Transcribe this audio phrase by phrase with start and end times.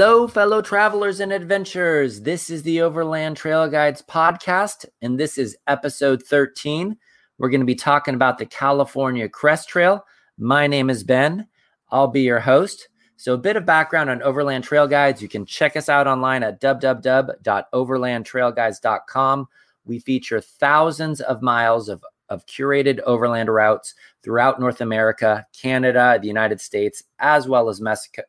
[0.00, 2.22] Hello, fellow travelers and adventurers.
[2.22, 6.96] This is the Overland Trail Guides podcast, and this is episode 13.
[7.36, 10.02] We're going to be talking about the California Crest Trail.
[10.38, 11.48] My name is Ben.
[11.90, 12.88] I'll be your host.
[13.16, 15.20] So, a bit of background on Overland Trail Guides.
[15.20, 19.48] You can check us out online at www.overlandtrailguides.com.
[19.84, 26.28] We feature thousands of miles of, of curated overland routes throughout North America, Canada, the
[26.28, 27.82] United States, as well as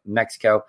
[0.05, 0.63] Mexico.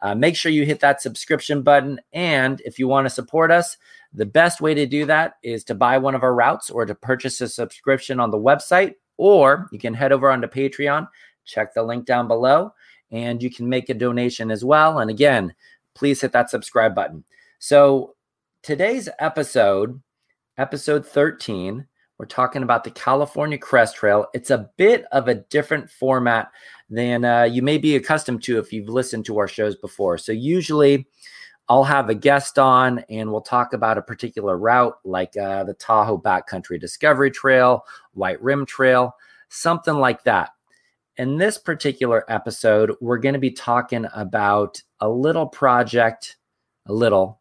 [0.00, 2.00] Uh, make sure you hit that subscription button.
[2.12, 3.76] And if you want to support us,
[4.12, 6.94] the best way to do that is to buy one of our routes or to
[6.94, 11.08] purchase a subscription on the website, or you can head over onto Patreon,
[11.44, 12.72] check the link down below,
[13.10, 15.00] and you can make a donation as well.
[15.00, 15.54] And again,
[15.94, 17.24] please hit that subscribe button.
[17.58, 18.14] So
[18.62, 20.00] today's episode,
[20.56, 21.86] episode 13,
[22.18, 24.26] we're talking about the California Crest Trail.
[24.34, 26.50] It's a bit of a different format
[26.90, 30.18] than uh, you may be accustomed to if you've listened to our shows before.
[30.18, 31.06] So, usually,
[31.68, 35.74] I'll have a guest on and we'll talk about a particular route like uh, the
[35.74, 39.14] Tahoe Backcountry Discovery Trail, White Rim Trail,
[39.48, 40.50] something like that.
[41.18, 46.36] In this particular episode, we're going to be talking about a little project,
[46.86, 47.40] a little,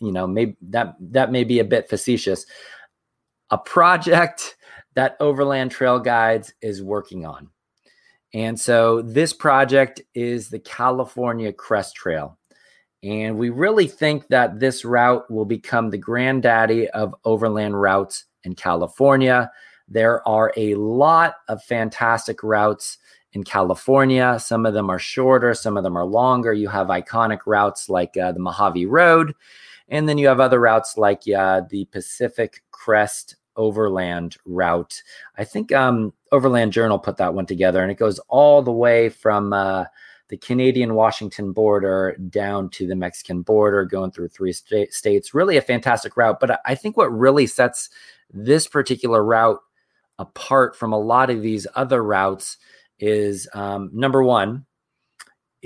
[0.00, 2.46] you know, maybe that that may be a bit facetious,
[3.50, 4.56] a project
[4.94, 7.50] that Overland Trail Guides is working on.
[8.34, 12.38] And so this project is the California Crest Trail.
[13.02, 18.54] And we really think that this route will become the granddaddy of overland routes in
[18.54, 19.50] California.
[19.88, 22.98] There are a lot of fantastic routes
[23.32, 24.38] in California.
[24.40, 26.52] Some of them are shorter, some of them are longer.
[26.52, 29.34] You have iconic routes like uh, the Mojave Road,
[29.88, 35.02] and then you have other routes like uh, the Pacific Crest overland route.
[35.38, 39.08] I think um, Overland Journal put that one together, and it goes all the way
[39.08, 39.84] from uh,
[40.28, 45.34] the Canadian Washington border down to the Mexican border, going through three sta- states.
[45.34, 46.40] Really a fantastic route.
[46.40, 47.90] But I think what really sets
[48.32, 49.60] this particular route
[50.18, 52.56] apart from a lot of these other routes
[52.98, 54.64] is um, number one,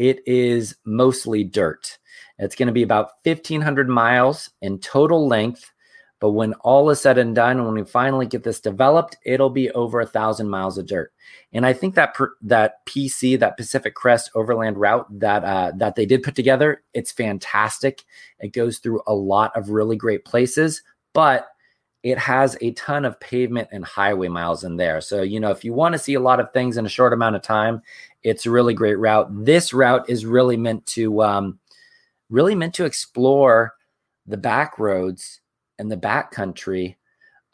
[0.00, 1.98] it is mostly dirt.
[2.38, 5.72] It's going to be about 1,500 miles in total length
[6.20, 9.70] but when all is said and done, when we finally get this developed, it'll be
[9.70, 11.12] over a thousand miles of dirt.
[11.52, 15.96] And I think that per, that PC, that Pacific Crest Overland route that uh, that
[15.96, 18.04] they did put together, it's fantastic.
[18.38, 20.82] It goes through a lot of really great places,
[21.14, 21.48] but
[22.02, 25.00] it has a ton of pavement and highway miles in there.
[25.00, 27.14] So you know, if you want to see a lot of things in a short
[27.14, 27.80] amount of time,
[28.22, 29.28] it's a really great route.
[29.44, 31.58] This route is really meant to um,
[32.28, 33.74] really meant to explore
[34.26, 35.40] the back roads
[35.78, 36.96] and the backcountry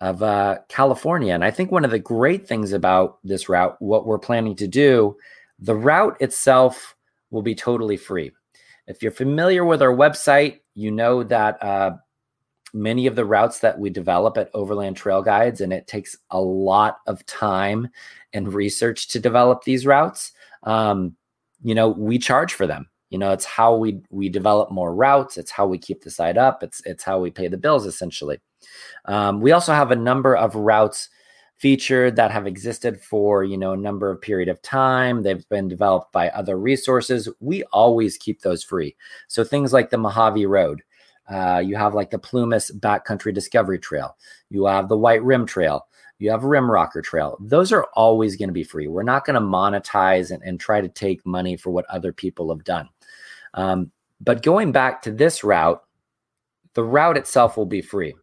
[0.01, 1.33] of uh, California.
[1.33, 4.69] And I think one of the great things about this route, what we're planning to
[4.69, 5.17] do,
[5.59, 6.95] the route itself
[7.31, 8.33] will be totally free.
[8.87, 11.97] If you're familiar with our website, you know that uh,
[12.75, 16.41] many of the routes that we develop at Overland Trail Guides, and it takes a
[16.41, 17.89] lot of time
[18.33, 20.33] and research to develop these routes.
[20.63, 21.17] Um,
[21.63, 22.89] you know, we charge for them.
[23.11, 25.39] You know it's how we we develop more routes.
[25.39, 26.63] It's how we keep the site up.
[26.63, 28.41] It's it's how we pay the bills essentially.
[29.05, 31.09] Um, we also have a number of routes
[31.57, 35.23] featured that have existed for you know a number of period of time.
[35.23, 37.29] They've been developed by other resources.
[37.39, 38.97] We always keep those free.
[39.29, 40.83] So things like the mojave road
[41.29, 44.17] uh, you have like the plumas backcountry discovery trail.
[44.51, 45.87] You have the white rim trail
[46.19, 49.35] you have rim rocker trail those are always going to be free we're not going
[49.35, 52.89] to monetize and, and try to take money for what other people have done
[53.57, 53.91] um,
[54.21, 55.83] but going back to this route,
[56.75, 58.15] the route itself will be free.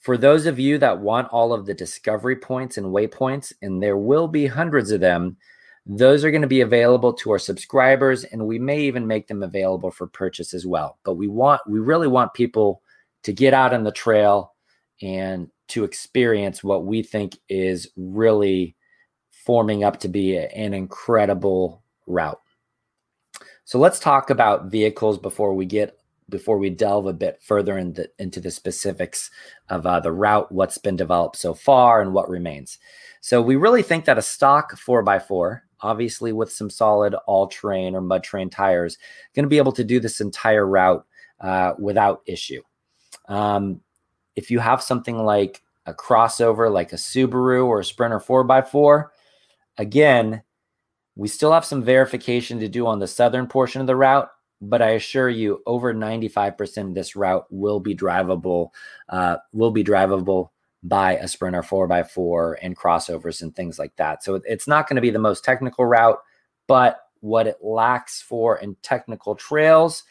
[0.00, 3.96] For those of you that want all of the discovery points and waypoints, and there
[3.96, 5.36] will be hundreds of them,
[5.86, 9.42] those are going to be available to our subscribers, and we may even make them
[9.42, 10.98] available for purchase as well.
[11.04, 12.82] But we want, we really want people
[13.22, 14.54] to get out on the trail
[15.02, 18.76] and to experience what we think is really
[19.30, 22.40] forming up to be an incredible route.
[23.64, 25.98] So let's talk about vehicles before we get
[26.30, 29.30] before we delve a bit further into, into the specifics
[29.68, 32.78] of uh, the route, what's been developed so far, and what remains.
[33.20, 38.00] So we really think that a stock 4x4, obviously with some solid all terrain or
[38.00, 38.96] mud terrain tires,
[39.34, 41.04] going to be able to do this entire route
[41.40, 42.62] uh, without issue.
[43.28, 43.80] Um,
[44.36, 49.08] if you have something like a crossover, like a Subaru or a Sprinter 4x4,
[49.78, 50.42] again,
[51.16, 54.28] we still have some verification to do on the southern portion of the route,
[54.60, 58.70] but I assure you, over 95% of this route will be drivable,
[59.08, 60.50] uh, will be drivable
[60.82, 64.22] by a Sprinter 4x4 and crossovers and things like that.
[64.22, 66.18] So it's not going to be the most technical route,
[66.66, 70.04] but what it lacks for in technical trails,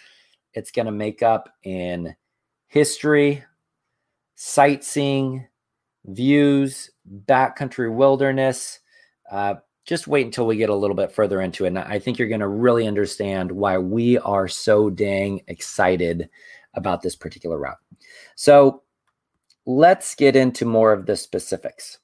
[0.54, 2.16] it's going to make up in
[2.68, 3.44] history,
[4.36, 5.48] sightseeing,
[6.06, 6.92] views,
[7.26, 8.80] backcountry wilderness.
[9.30, 11.70] Uh, just wait until we get a little bit further into it.
[11.70, 16.30] And I think you're going to really understand why we are so dang excited
[16.74, 17.78] about this particular route.
[18.36, 18.84] So
[19.66, 22.00] let's get into more of the specifics.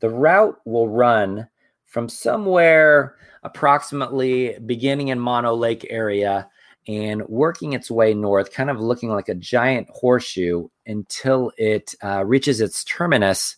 [0.00, 1.48] The route will run
[1.86, 6.48] from somewhere approximately beginning in Mono Lake area
[6.88, 12.24] and working its way north, kind of looking like a giant horseshoe until it uh,
[12.24, 13.56] reaches its terminus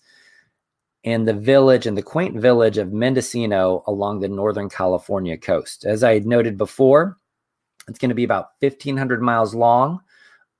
[1.04, 5.84] in the village and the quaint village of Mendocino along the Northern California coast.
[5.84, 7.18] As I had noted before,
[7.86, 10.00] it's going to be about 1,500 miles long,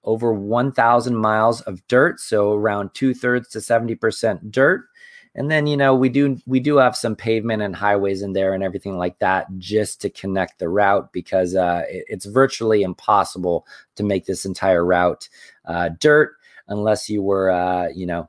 [0.05, 4.85] over 1,000 miles of dirt, so around two thirds to 70% dirt.
[5.35, 8.55] And then you know we do we do have some pavement and highways in there
[8.55, 13.67] and everything like that just to connect the route because uh, it, it's virtually impossible
[13.97, 15.29] to make this entire route
[15.67, 16.35] uh, dirt
[16.69, 18.29] unless you were uh, you know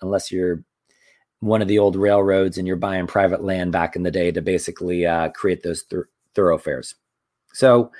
[0.00, 0.62] unless you're
[1.40, 4.42] one of the old railroads and you're buying private land back in the day to
[4.42, 6.04] basically uh, create those th-
[6.34, 6.96] thoroughfares.
[7.52, 7.92] So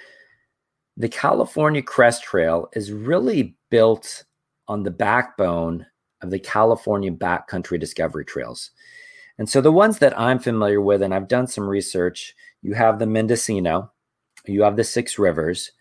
[0.96, 4.24] the California Crest Trail is really built
[4.66, 5.86] on the backbone
[6.22, 8.70] of the California backcountry discovery trails.
[9.38, 12.98] And so the ones that I'm familiar with, and I've done some research, you have
[12.98, 13.92] the Mendocino,
[14.46, 15.72] you have the Six Rivers,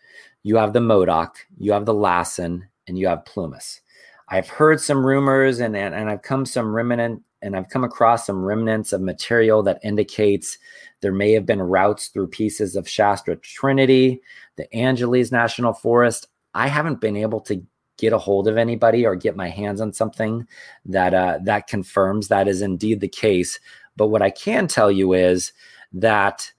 [0.43, 3.81] you have the Modoc, you have the Lassen, and you have Plumas.
[4.29, 8.25] I've heard some rumors and, and, and I've come some remnant and I've come across
[8.25, 10.57] some remnants of material that indicates
[11.01, 14.21] there may have been routes through pieces of Shasta Trinity,
[14.55, 16.27] the Angeles National Forest.
[16.53, 17.63] I haven't been able to
[17.97, 20.47] get a hold of anybody or get my hands on something
[20.85, 23.59] that uh, that confirms that is indeed the case.
[23.95, 25.51] But what I can tell you is
[25.93, 26.51] that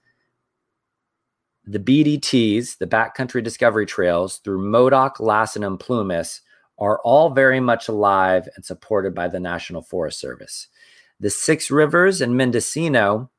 [1.65, 6.41] the BDTs, the backcountry discovery trails through Modoc, Lassen, and Plumas
[6.79, 10.67] are all very much alive and supported by the National Forest Service.
[11.19, 13.29] The Six Rivers and Mendocino,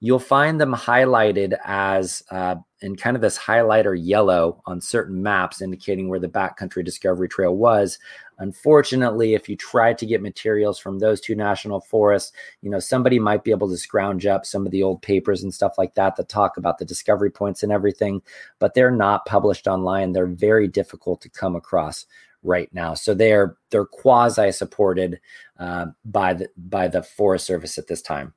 [0.00, 5.60] you'll find them highlighted as uh, in kind of this highlighter yellow on certain maps
[5.60, 7.98] indicating where the backcountry discovery trail was.
[8.38, 12.32] Unfortunately, if you try to get materials from those two national forests,
[12.62, 15.52] you know, somebody might be able to scrounge up some of the old papers and
[15.52, 18.22] stuff like that that talk about the discovery points and everything,
[18.58, 20.12] but they're not published online.
[20.12, 22.06] They're very difficult to come across
[22.42, 22.94] right now.
[22.94, 25.20] So they're they're quasi supported
[25.58, 28.32] uh, by the by the Forest Service at this time.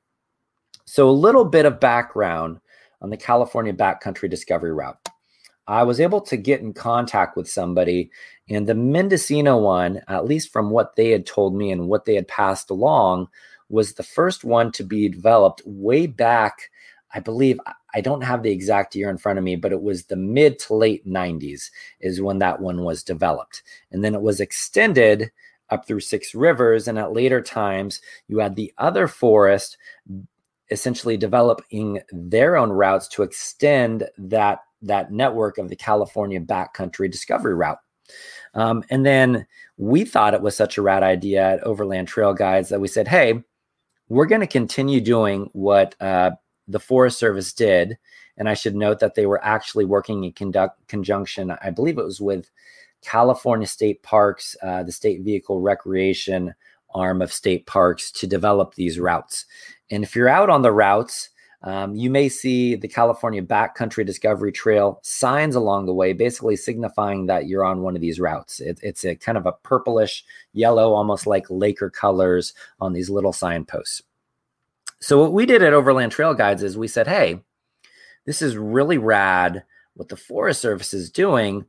[0.86, 2.60] So a little bit of background
[3.02, 4.98] on the California backcountry discovery route.
[5.68, 8.12] I was able to get in contact with somebody,
[8.50, 12.16] and the Mendocino one, at least from what they had told me and what they
[12.16, 13.30] had passed along,
[13.70, 16.70] was the first one to be developed way back.
[17.14, 17.60] I believe
[17.94, 20.60] I don't have the exact year in front of me, but it was the mid
[20.60, 21.70] to late 90s
[22.02, 23.64] is when that one was developed.
[23.92, 25.32] And then it was extended
[25.70, 26.88] up through Six Rivers.
[26.88, 29.78] And at later times, you had the other forest
[30.74, 37.56] essentially developing their own routes to extend that, that network of the California backcountry discovery
[37.56, 37.80] route.
[38.56, 42.70] Um, and then we thought it was such a rad idea at Overland Trail Guides
[42.70, 43.44] that we said, hey,
[44.10, 46.32] we're going to continue doing what uh,
[46.68, 47.98] the Forest Service did.
[48.38, 52.06] And I should note that they were actually working in conduct, conjunction, I believe it
[52.06, 52.50] was with
[53.02, 56.54] California State Parks, uh, the state vehicle recreation
[56.96, 59.46] arm of state parks to develop these routes.
[59.92, 61.30] And if you're out on the routes,
[61.64, 67.28] um, you may see the California Backcountry Discovery Trail signs along the way, basically signifying
[67.28, 68.60] that you're on one of these routes.
[68.60, 73.32] It, it's a kind of a purplish yellow, almost like Laker colors on these little
[73.32, 74.02] signposts.
[75.00, 77.42] So what we did at Overland Trail Guides is we said, hey,
[78.26, 79.64] this is really rad
[79.96, 81.66] what the Forest Service is doing.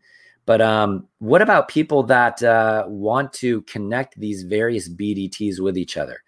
[0.47, 5.97] But um, what about people that uh, want to connect these various BDTs with each
[5.97, 6.21] other?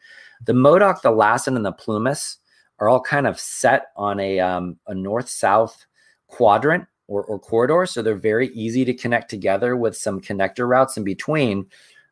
[0.44, 2.38] The Modoc, the Lassen, and the Plumas
[2.78, 5.86] are all kind of set on a, um, a north south
[6.26, 7.86] quadrant or, or corridor.
[7.86, 11.66] So they're very easy to connect together with some connector routes in between.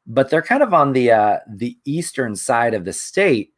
[0.07, 3.54] But they're kind of on the uh, the eastern side of the state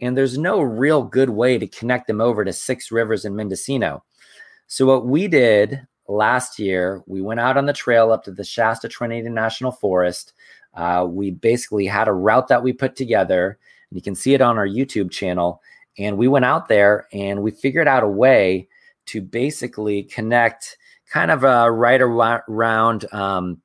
[0.00, 4.02] and there's no real good way to connect them over to Six Rivers and Mendocino.
[4.66, 8.44] So what we did last year, we went out on the trail up to the
[8.44, 10.32] Shasta Trinity National Forest.
[10.74, 13.58] Uh, we basically had a route that we put together,
[13.90, 15.60] and you can see it on our YouTube channel.
[15.98, 18.68] And we went out there and we figured out a way
[19.06, 20.78] to basically connect
[21.10, 23.60] kind of uh, right around um,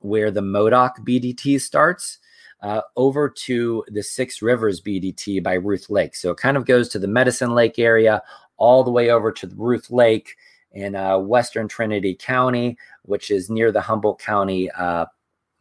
[0.00, 2.18] where the Modoc BDT starts
[2.62, 6.16] uh, over to the Six Rivers BDT by Ruth Lake.
[6.16, 8.22] So it kind of goes to the Medicine Lake area,
[8.56, 10.36] all the way over to Ruth Lake
[10.72, 15.06] in uh, Western Trinity County, which is near the Humboldt County uh,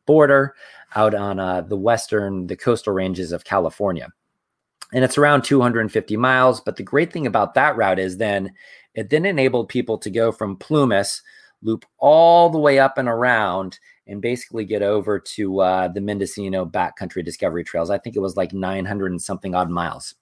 [0.06, 0.56] border
[0.96, 4.10] out on uh, the western, the coastal ranges of California.
[4.94, 6.62] And it's around 250 miles.
[6.62, 8.54] But the great thing about that route is then
[8.94, 11.22] it then enabled people to go from Plumas,
[11.62, 16.66] loop all the way up and around, and basically get over to uh, the Mendocino
[16.66, 17.90] Backcountry Discovery Trails.
[17.90, 20.16] I think it was like 900 and something odd miles.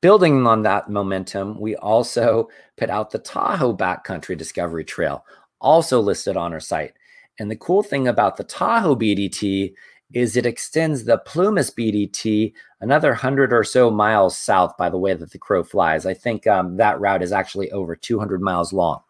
[0.00, 5.24] Building on that momentum, we also put out the Tahoe Backcountry Discovery Trail,
[5.60, 6.92] also listed on our site.
[7.38, 9.74] And the cool thing about the Tahoe BDT
[10.12, 15.14] is it extends the Plumas BDT another 100 or so miles south by the way
[15.14, 16.06] that the crow flies.
[16.06, 19.00] I think um, that route is actually over 200 miles long.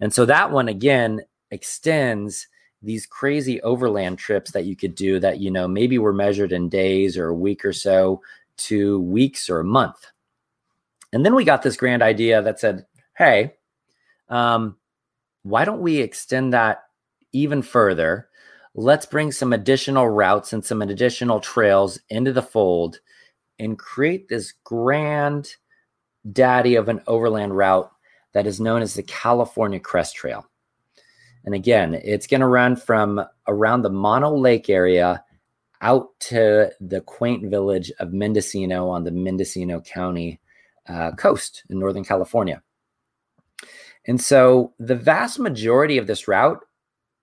[0.00, 2.48] And so that one, again, extends
[2.82, 6.68] these crazy overland trips that you could do that, you know, maybe were measured in
[6.68, 8.20] days or a week or so
[8.56, 10.06] to weeks or a month.
[11.12, 13.54] And then we got this grand idea that said, hey,
[14.28, 14.76] um,
[15.42, 16.84] why don't we extend that
[17.32, 18.28] even further?
[18.74, 23.00] Let's bring some additional routes and some additional trails into the fold
[23.58, 25.54] and create this grand
[26.30, 27.90] daddy of an overland route
[28.32, 30.46] that is known as the California Crest Trail.
[31.44, 35.22] And again, it's going to run from around the Mono Lake area
[35.80, 40.40] out to the quaint village of Mendocino on the Mendocino County
[40.88, 42.62] uh, coast in Northern California.
[44.06, 46.60] And so the vast majority of this route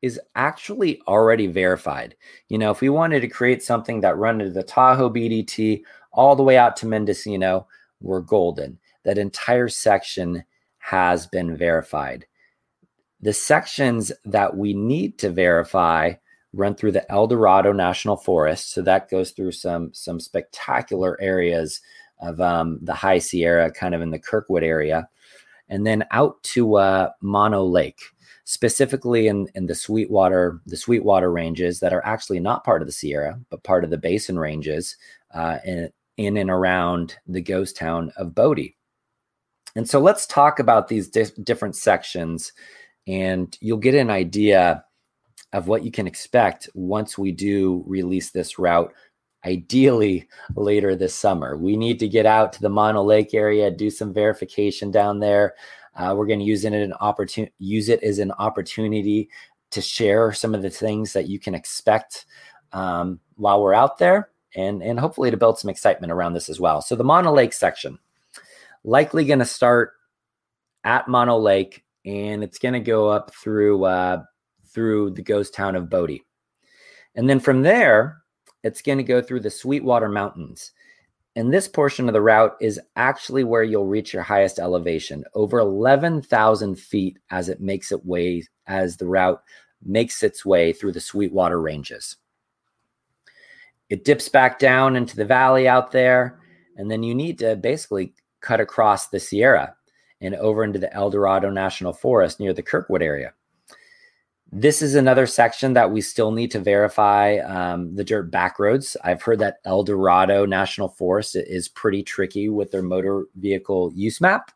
[0.01, 2.15] is actually already verified.
[2.47, 6.35] You know, if we wanted to create something that run to the Tahoe BDT all
[6.35, 7.67] the way out to Mendocino,
[8.01, 8.79] we're golden.
[9.03, 10.43] That entire section
[10.77, 12.25] has been verified.
[13.21, 16.13] The sections that we need to verify
[16.53, 18.71] run through the El Dorado National Forest.
[18.71, 21.81] So that goes through some some spectacular areas
[22.21, 25.07] of um, the High Sierra, kind of in the Kirkwood area,
[25.69, 28.01] and then out to uh, Mono Lake,
[28.49, 32.91] specifically in, in the Sweetwater, the Sweetwater ranges that are actually not part of the
[32.91, 34.97] Sierra, but part of the Basin ranges
[35.35, 38.75] uh, in, in and around the ghost town of Bodie.
[39.75, 42.51] And so let's talk about these di- different sections,
[43.05, 44.83] and you'll get an idea
[45.53, 48.91] of what you can expect once we do release this route
[49.45, 51.55] ideally later this summer.
[51.55, 55.53] We need to get out to the Mono Lake area, do some verification down there.
[55.95, 56.93] Uh, we're going to use it an
[57.57, 59.29] use it as an opportunity
[59.71, 62.25] to share some of the things that you can expect
[62.73, 66.59] um, while we're out there, and and hopefully to build some excitement around this as
[66.59, 66.81] well.
[66.81, 67.99] So the Mono Lake section,
[68.83, 69.93] likely going to start
[70.83, 74.23] at Mono Lake, and it's going to go up through uh,
[74.67, 76.23] through the ghost town of Bodie,
[77.15, 78.17] and then from there
[78.63, 80.71] it's going to go through the Sweetwater Mountains.
[81.39, 85.59] And this portion of the route is actually where you'll reach your highest elevation, over
[85.59, 89.41] 11,000 feet as it makes its way, as the route
[89.81, 92.17] makes its way through the Sweetwater Ranges.
[93.89, 96.41] It dips back down into the valley out there,
[96.75, 99.73] and then you need to basically cut across the Sierra
[100.19, 103.33] and over into the El Dorado National Forest near the Kirkwood area.
[104.51, 108.97] This is another section that we still need to verify um, the dirt back roads.
[109.03, 114.19] I've heard that El Dorado National Forest is pretty tricky with their motor vehicle use
[114.19, 114.51] map.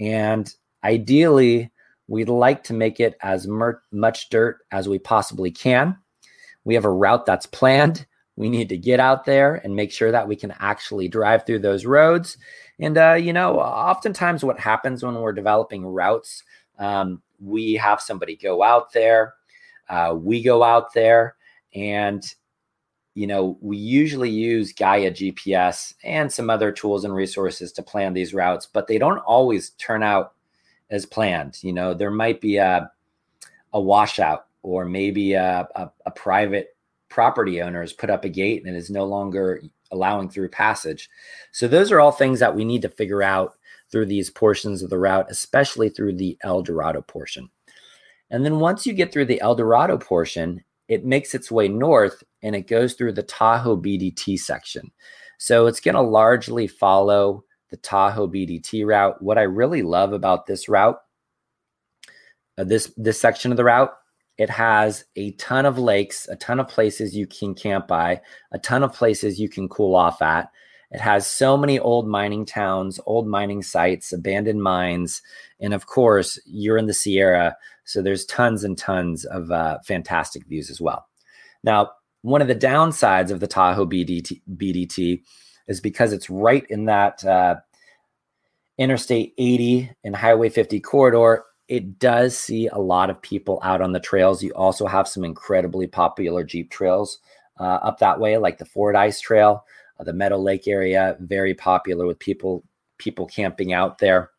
[0.00, 1.70] And ideally,
[2.06, 5.98] we'd like to make it as mer- much dirt as we possibly can.
[6.64, 8.06] We have a route that's planned.
[8.36, 11.58] We need to get out there and make sure that we can actually drive through
[11.58, 12.38] those roads.
[12.78, 16.44] And, uh, you know, oftentimes what happens when we're developing routes,
[16.78, 19.34] um, we have somebody go out there.
[19.88, 21.36] Uh, we go out there
[21.74, 22.24] and
[23.14, 28.12] you know, we usually use Gaia GPS and some other tools and resources to plan
[28.12, 30.34] these routes, but they don't always turn out
[30.88, 31.58] as planned.
[31.62, 32.88] You know, there might be a
[33.72, 36.76] a washout or maybe a, a, a private
[37.08, 41.10] property owner has put up a gate and is no longer allowing through passage.
[41.50, 43.57] So those are all things that we need to figure out
[43.90, 47.48] through these portions of the route, especially through the El Dorado portion.
[48.30, 52.22] And then once you get through the El Dorado portion, it makes its way north
[52.42, 54.90] and it goes through the Tahoe BDT section.
[55.38, 59.20] So it's going to largely follow the Tahoe BDT route.
[59.22, 60.98] What I really love about this route,
[62.56, 63.92] uh, this this section of the route,
[64.38, 68.20] it has a ton of lakes, a ton of places you can camp by,
[68.52, 70.50] a ton of places you can cool off at.
[70.90, 75.20] It has so many old mining towns, old mining sites, abandoned mines,
[75.60, 80.46] and of course, you're in the Sierra, so there's tons and tons of uh, fantastic
[80.46, 81.06] views as well.
[81.62, 81.90] Now,
[82.22, 85.22] one of the downsides of the Tahoe BDT, BDT
[85.66, 87.56] is because it's right in that uh,
[88.78, 93.92] Interstate 80 and Highway 50 corridor, it does see a lot of people out on
[93.92, 94.42] the trails.
[94.42, 97.18] You also have some incredibly popular Jeep trails
[97.60, 99.64] uh, up that way, like the Fordyce Trail,
[99.98, 102.64] uh, the Meadow Lake area, very popular with people
[102.98, 104.30] people camping out there.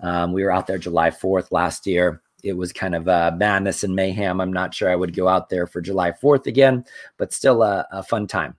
[0.00, 2.22] Um, we were out there July 4th last year.
[2.44, 4.40] It was kind of uh, madness and mayhem.
[4.40, 6.84] I'm not sure I would go out there for July 4th again,
[7.16, 8.56] but still a, a fun time.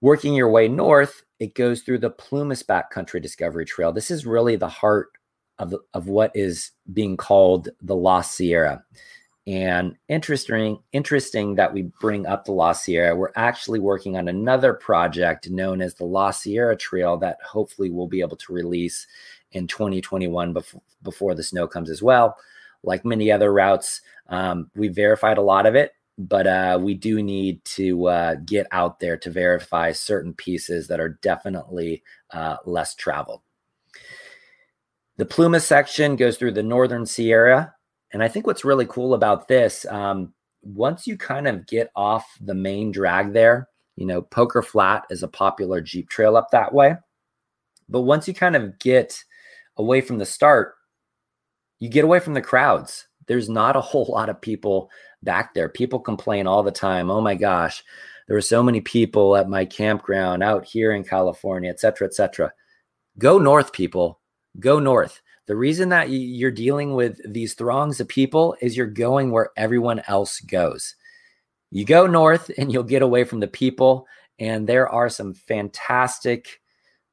[0.00, 3.92] Working your way north, it goes through the Plumas Backcountry Discovery Trail.
[3.92, 5.08] This is really the heart
[5.58, 8.84] of, of what is being called the Lost Sierra.
[9.46, 13.14] And interesting, interesting that we bring up the Lost Sierra.
[13.14, 18.06] We're actually working on another project known as the Lost Sierra Trail that hopefully we'll
[18.06, 19.06] be able to release
[19.52, 20.56] in 2021
[21.02, 22.36] before, the snow comes as well.
[22.82, 27.22] Like many other routes, um, we verified a lot of it, but uh, we do
[27.22, 32.94] need to uh, get out there to verify certain pieces that are definitely uh, less
[32.94, 33.42] traveled.
[35.16, 37.73] The Plumas section goes through the Northern Sierra
[38.14, 42.24] and I think what's really cool about this, um, once you kind of get off
[42.40, 46.72] the main drag there, you know, Poker Flat is a popular Jeep trail up that
[46.72, 46.94] way.
[47.88, 49.22] But once you kind of get
[49.76, 50.74] away from the start,
[51.80, 53.08] you get away from the crowds.
[53.26, 54.90] There's not a whole lot of people
[55.24, 55.68] back there.
[55.68, 57.10] People complain all the time.
[57.10, 57.82] Oh my gosh,
[58.28, 62.14] there were so many people at my campground out here in California, et cetera, et
[62.14, 62.52] cetera.
[63.18, 64.20] Go north, people.
[64.60, 65.20] Go north.
[65.46, 70.02] The reason that you're dealing with these throngs of people is you're going where everyone
[70.08, 70.96] else goes.
[71.70, 74.06] You go north and you'll get away from the people.
[74.38, 76.60] And there are some fantastic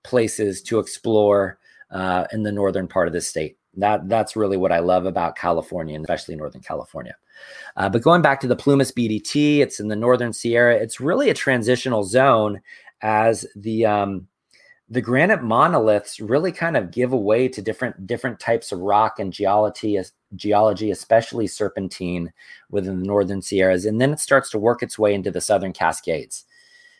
[0.03, 1.59] places to explore
[1.91, 3.57] uh, in the northern part of the state.
[3.77, 7.15] That that's really what I love about California, and especially Northern California.
[7.77, 10.75] Uh, but going back to the Plumas BDT, it's in the Northern Sierra.
[10.75, 12.59] It's really a transitional zone
[13.01, 14.27] as the um,
[14.91, 19.31] the granite monoliths really kind of give away to different different types of rock and
[19.31, 19.97] geology
[20.35, 22.31] geology especially serpentine
[22.69, 25.73] within the northern sierras and then it starts to work its way into the southern
[25.73, 26.45] cascades.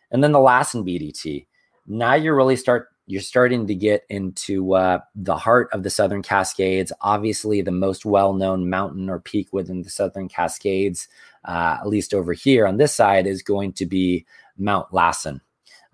[0.10, 1.46] And then the lassen bdt
[1.86, 6.22] now you're really start you're starting to get into uh, the heart of the southern
[6.22, 11.10] cascades obviously the most well-known mountain or peak within the southern cascades
[11.44, 14.26] uh, at least over here on this side is going to be
[14.58, 15.42] mount lassen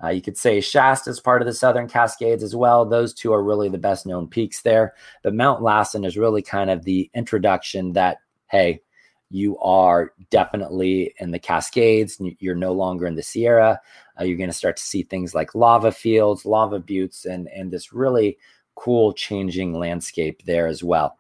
[0.04, 2.86] uh, you could say Shasta is part of the Southern Cascades as well.
[2.86, 4.94] Those two are really the best known peaks there.
[5.24, 8.82] But Mount Lassen is really kind of the introduction that, hey,
[9.30, 12.22] you are definitely in the Cascades.
[12.40, 13.80] You're no longer in the Sierra.
[14.20, 17.72] Uh, you're going to start to see things like lava fields, lava buttes, and, and
[17.72, 18.38] this really
[18.76, 21.18] cool changing landscape there as well.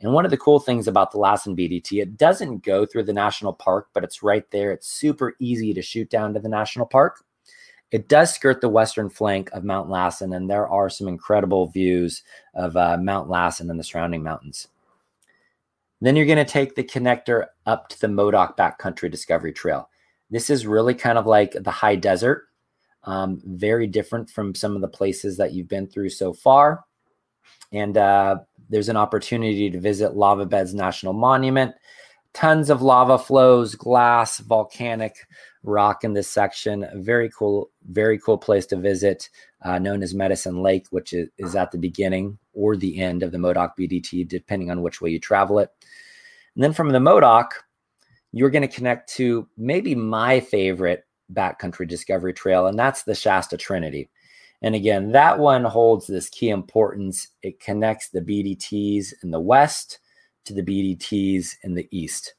[0.00, 3.12] And one of the cool things about the Lassen BDT, it doesn't go through the
[3.12, 4.72] national park, but it's right there.
[4.72, 7.24] It's super easy to shoot down to the national park.
[7.94, 12.24] It does skirt the western flank of Mount Lassen, and there are some incredible views
[12.52, 14.66] of uh, Mount Lassen and the surrounding mountains.
[16.00, 19.88] Then you're going to take the connector up to the Modoc Backcountry Discovery Trail.
[20.28, 22.48] This is really kind of like the high desert,
[23.04, 26.82] um, very different from some of the places that you've been through so far.
[27.70, 28.38] And uh,
[28.70, 31.76] there's an opportunity to visit Lava Beds National Monument.
[32.32, 35.14] Tons of lava flows, glass, volcanic
[35.64, 36.86] rock in this section.
[36.94, 39.28] Very cool, very cool place to visit,
[39.62, 43.32] uh, known as Medicine Lake, which is, is at the beginning or the end of
[43.32, 45.70] the Modoc BDT, depending on which way you travel it.
[46.54, 47.64] And then from the Modoc,
[48.32, 53.56] you're going to connect to maybe my favorite backcountry discovery trail, and that's the Shasta
[53.56, 54.10] Trinity.
[54.62, 57.28] And again, that one holds this key importance.
[57.42, 59.98] It connects the BDTs in the west
[60.44, 62.34] to the BDTs in the east.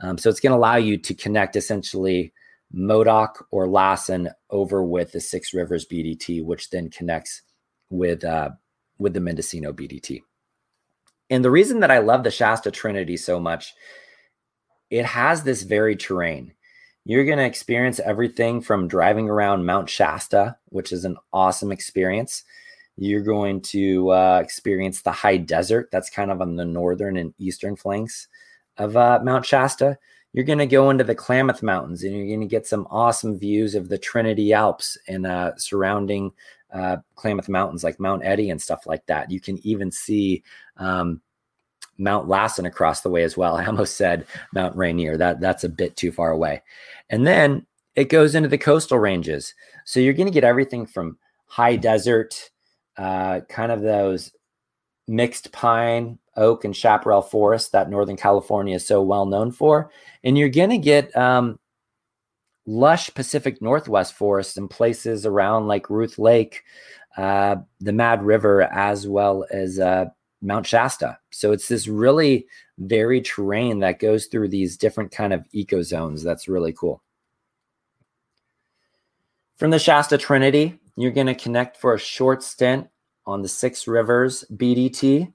[0.00, 2.32] Um, so it's going to allow you to connect essentially
[2.74, 7.42] Modoc or Lassen over with the Six Rivers BDT, which then connects
[7.88, 8.50] with uh,
[8.98, 10.20] with the Mendocino BDT.
[11.30, 13.72] And the reason that I love the Shasta Trinity so much,
[14.90, 16.52] it has this varied terrain.
[17.04, 22.44] You're going to experience everything from driving around Mount Shasta, which is an awesome experience.
[22.96, 27.34] You're going to uh, experience the high desert that's kind of on the northern and
[27.38, 28.28] eastern flanks
[28.78, 29.98] of uh, Mount Shasta
[30.34, 33.38] you're going to go into the Klamath Mountains and you're going to get some awesome
[33.38, 36.32] views of the Trinity Alps and uh, surrounding
[36.72, 39.30] uh, Klamath Mountains, like Mount Eddy and stuff like that.
[39.30, 40.42] You can even see
[40.76, 41.20] um,
[41.98, 43.56] Mount Lassen across the way as well.
[43.58, 45.16] I almost said Mount Rainier.
[45.16, 46.62] That that's a bit too far away.
[47.10, 49.54] And then it goes into the coastal ranges.
[49.84, 51.16] So you're going to get everything from
[51.46, 52.50] high desert,
[52.96, 54.32] uh, kind of those
[55.06, 59.90] mixed pine, oak, and chaparral forest that Northern California is so well known for.
[60.22, 61.58] And you're going to get um,
[62.66, 66.62] lush Pacific Northwest forests in places around like Ruth Lake,
[67.16, 70.06] uh, the Mad River as well as uh,
[70.42, 71.18] Mount Shasta.
[71.30, 72.46] So it's this really
[72.78, 76.22] varied terrain that goes through these different kind of eco zones.
[76.22, 77.02] That's really cool.
[79.56, 82.88] From the Shasta Trinity, you're going to connect for a short stint
[83.26, 85.32] on the Six Rivers BDT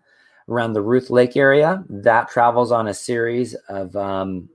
[0.49, 1.83] around the Ruth Lake area.
[1.89, 4.49] That travels on a series of um,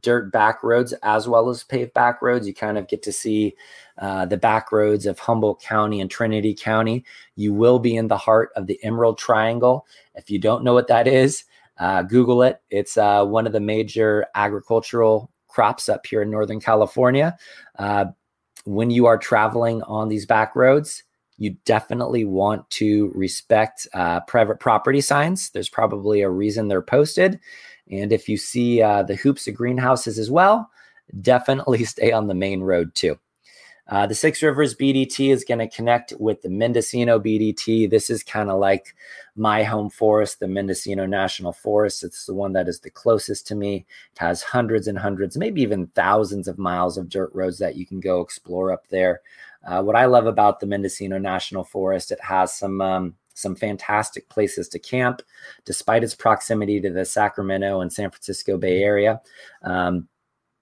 [0.00, 2.46] dirt back roads as well as paved back roads.
[2.46, 3.54] You kind of get to see
[3.98, 7.04] uh, the back roads of Humboldt County and Trinity County.
[7.36, 9.86] You will be in the heart of the Emerald Triangle.
[10.14, 11.44] If you don't know what that is,
[11.78, 12.60] uh, Google it.
[12.70, 17.36] It's uh, one of the major agricultural crops up here in Northern California.
[17.78, 18.06] Uh,
[18.64, 21.02] when you are traveling on these back roads,
[21.42, 25.50] you definitely want to respect uh, private property signs.
[25.50, 27.40] There's probably a reason they're posted.
[27.90, 30.70] And if you see uh, the hoops of greenhouses as well,
[31.20, 33.18] definitely stay on the main road too.
[33.88, 37.90] Uh, the Six Rivers BDT is going to connect with the Mendocino BDT.
[37.90, 38.94] This is kind of like
[39.34, 42.04] my home forest, the Mendocino National Forest.
[42.04, 43.84] It's the one that is the closest to me.
[44.12, 47.84] It has hundreds and hundreds, maybe even thousands of miles of dirt roads that you
[47.84, 49.20] can go explore up there.
[49.64, 54.28] Uh, what I love about the Mendocino National Forest, it has some um, some fantastic
[54.28, 55.22] places to camp,
[55.64, 59.20] despite its proximity to the Sacramento and San Francisco Bay Area.
[59.62, 60.08] Um,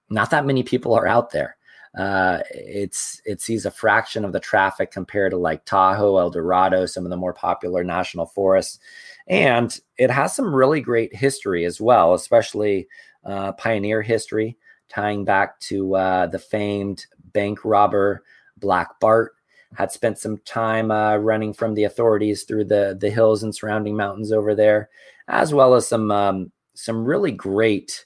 [0.09, 1.57] not that many people are out there.
[1.97, 6.85] Uh, it's it sees a fraction of the traffic compared to like Tahoe, El Dorado,
[6.85, 8.79] some of the more popular national forests,
[9.27, 12.87] and it has some really great history as well, especially
[13.25, 18.23] uh, pioneer history tying back to uh, the famed bank robber
[18.61, 19.33] Black Bart
[19.73, 23.95] had spent some time uh, running from the authorities through the the hills and surrounding
[23.95, 24.89] mountains over there,
[25.27, 28.05] as well as some um, some really great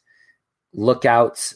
[0.74, 1.56] lookouts,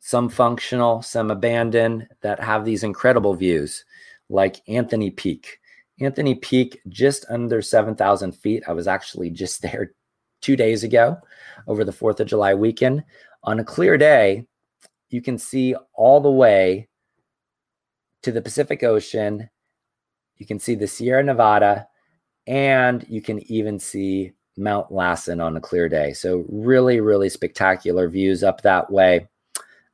[0.00, 3.84] some functional, some abandoned that have these incredible views,
[4.28, 5.58] like Anthony Peak.
[6.00, 8.62] Anthony Peak, just under seven thousand feet.
[8.68, 9.92] I was actually just there
[10.40, 11.16] two days ago,
[11.66, 13.02] over the Fourth of July weekend.
[13.44, 14.44] On a clear day,
[15.10, 16.88] you can see all the way
[18.22, 19.48] to the Pacific Ocean.
[20.36, 21.88] You can see the Sierra Nevada,
[22.46, 26.12] and you can even see Mount Lassen on a clear day.
[26.12, 29.28] So, really, really spectacular views up that way.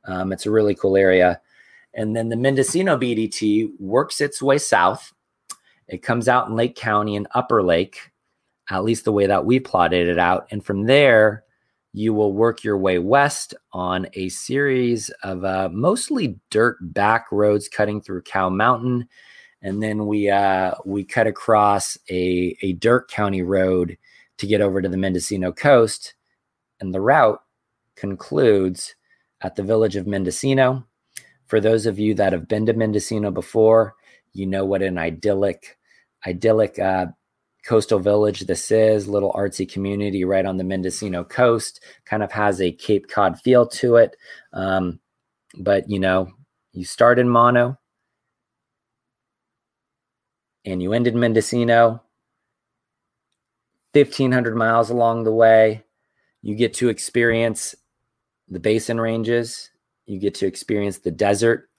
[0.05, 1.41] Um, it's a really cool area.
[1.93, 5.13] And then the Mendocino BDT works its way south.
[5.87, 8.11] It comes out in Lake County and Upper Lake,
[8.69, 10.47] at least the way that we plotted it out.
[10.51, 11.44] And from there,
[11.95, 17.69] you will work your way west on a series of uh, mostly dirt back roads
[17.69, 19.07] cutting through Cow Mountain,
[19.61, 23.97] and then we uh, we cut across a a dirt county road
[24.37, 26.15] to get over to the Mendocino coast,
[26.81, 27.39] and the route
[27.95, 28.93] concludes
[29.39, 30.85] at the village of Mendocino.
[31.45, 33.95] For those of you that have been to Mendocino before,
[34.33, 35.77] you know what an idyllic
[36.27, 37.05] idyllic uh,
[37.65, 42.61] coastal village this is little artsy community right on the mendocino coast kind of has
[42.61, 44.15] a cape cod feel to it.
[44.53, 44.99] Um,
[45.57, 46.31] but you know
[46.73, 47.77] you start in mono
[50.65, 52.01] and you end in mendocino
[53.93, 55.83] 1500 miles along the way
[56.41, 57.73] you get to experience
[58.49, 59.71] the basin ranges
[60.05, 61.69] you get to experience the desert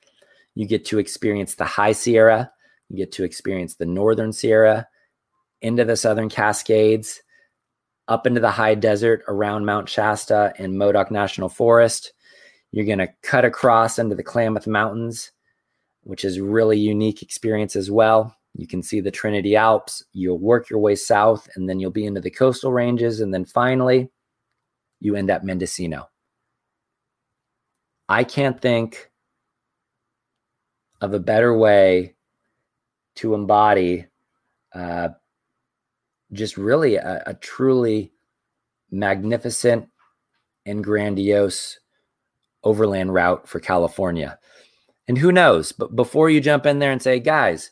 [0.54, 2.50] you get to experience the high sierra
[2.88, 4.88] you get to experience the northern sierra
[5.62, 7.22] into the Southern Cascades,
[8.08, 12.12] up into the high desert around Mount Shasta and Modoc National Forest.
[12.72, 15.32] You're going to cut across into the Klamath Mountains,
[16.02, 18.36] which is really unique experience as well.
[18.54, 20.04] You can see the Trinity Alps.
[20.12, 23.44] You'll work your way south, and then you'll be into the coastal ranges, and then
[23.44, 24.10] finally,
[25.00, 26.08] you end at Mendocino.
[28.08, 29.10] I can't think
[31.00, 32.14] of a better way
[33.16, 34.06] to embody
[34.74, 35.08] uh,
[36.32, 38.12] just really a, a truly
[38.90, 39.88] magnificent
[40.64, 41.78] and grandiose
[42.64, 44.38] overland route for California.
[45.08, 45.72] And who knows?
[45.72, 47.70] But before you jump in there and say, guys,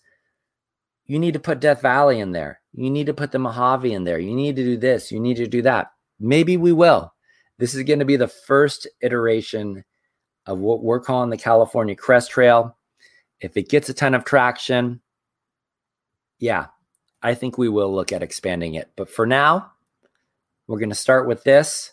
[1.06, 2.60] you need to put Death Valley in there.
[2.72, 4.18] You need to put the Mojave in there.
[4.18, 5.10] You need to do this.
[5.10, 5.88] You need to do that.
[6.20, 7.12] Maybe we will.
[7.58, 9.84] This is going to be the first iteration
[10.46, 12.76] of what we're calling the California Crest Trail.
[13.40, 15.00] If it gets a ton of traction,
[16.38, 16.66] yeah,
[17.24, 18.92] I think we will look at expanding it.
[18.96, 19.72] But for now,
[20.66, 21.92] we're going to start with this.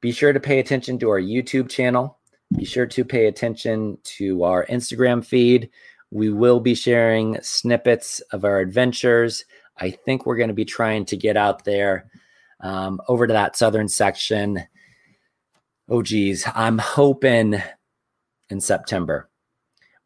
[0.00, 2.18] Be sure to pay attention to our YouTube channel.
[2.56, 5.70] Be sure to pay attention to our Instagram feed.
[6.10, 9.44] We will be sharing snippets of our adventures.
[9.76, 12.10] I think we're going to be trying to get out there
[12.60, 14.64] um, over to that southern section.
[15.88, 17.62] Oh, geez, I'm hoping
[18.50, 19.28] in September.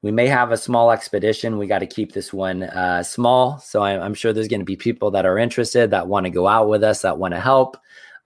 [0.03, 1.59] We may have a small expedition.
[1.59, 3.59] We got to keep this one uh, small.
[3.59, 6.31] So I, am sure there's going to be people that are interested that want to
[6.31, 7.77] go out with us, that want to help.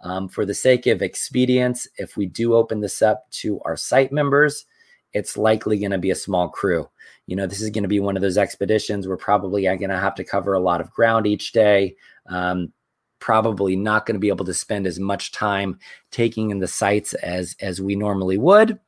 [0.00, 4.10] Um, for the sake of expedience, if we do open this up to our site
[4.10, 4.64] members,
[5.12, 6.88] it's likely going to be a small crew.
[7.26, 9.06] You know, this is going to be one of those expeditions.
[9.06, 11.96] We're probably going to have to cover a lot of ground each day.
[12.26, 12.72] Um,
[13.18, 15.78] probably not going to be able to spend as much time
[16.10, 18.78] taking in the sites as as we normally would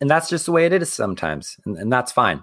[0.00, 2.42] and that's just the way it is sometimes, and, and that's fine.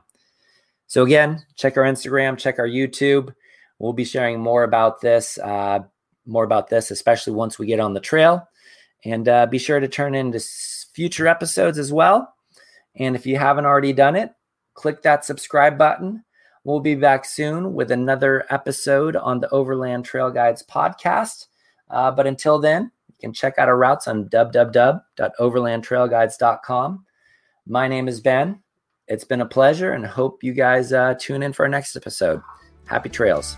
[0.88, 3.34] So, again, check our Instagram, check our YouTube.
[3.80, 5.80] We'll be sharing more about this, uh,
[6.26, 8.48] more about this, especially once we get on the trail.
[9.06, 10.40] And uh, be sure to turn into
[10.94, 12.36] future episodes as well.
[12.96, 14.32] And if you haven't already done it,
[14.74, 16.24] click that subscribe button.
[16.64, 21.48] We'll be back soon with another episode on the Overland Trail Guides podcast.
[21.90, 27.06] Uh, but until then, you can check out our routes on www.overlandtrailguides.com.
[27.68, 28.62] My name is Ben.
[29.08, 32.42] It's been a pleasure and hope you guys uh, tune in for our next episode.
[32.86, 33.58] Happy trails.